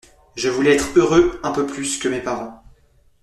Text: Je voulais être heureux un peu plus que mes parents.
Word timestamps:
Je 0.35 0.49
voulais 0.49 0.73
être 0.73 0.97
heureux 0.97 1.39
un 1.43 1.51
peu 1.51 1.67
plus 1.67 1.99
que 1.99 2.09
mes 2.09 2.21
parents. 2.21 2.63